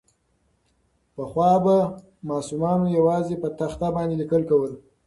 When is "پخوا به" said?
1.15-1.75